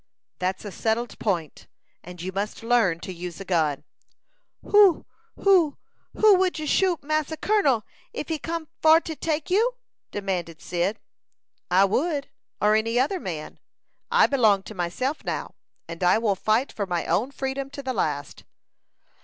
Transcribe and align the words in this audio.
"That's 0.39 0.65
a 0.65 0.71
settled 0.71 1.19
point, 1.19 1.67
and 2.03 2.19
you 2.19 2.31
must 2.31 2.63
learn 2.63 2.99
to 3.01 3.13
use 3.13 3.39
a 3.39 3.45
gun." 3.45 3.83
"Woo 4.63 5.05
woo 5.35 5.77
woo 6.11 6.33
would 6.39 6.57
you 6.57 6.65
shoot 6.65 7.03
Massa 7.03 7.37
Kun'l, 7.37 7.83
if 8.11 8.27
he 8.27 8.39
come 8.39 8.67
for 8.81 8.99
to 8.99 9.15
take 9.15 9.51
you?" 9.51 9.73
demanded 10.09 10.59
Cyd. 10.59 10.99
"I 11.69 11.85
would, 11.85 12.29
or 12.59 12.73
any 12.75 12.99
other 12.99 13.19
man. 13.19 13.59
I 14.09 14.25
belong 14.25 14.63
to 14.63 14.73
myself 14.73 15.23
now, 15.23 15.53
and 15.87 16.03
I 16.03 16.17
will 16.17 16.33
fight 16.33 16.71
for 16.71 16.87
my 16.87 17.05
own 17.05 17.29
freedom 17.29 17.69
to 17.69 17.83
the 17.83 17.93
last." 17.93 18.43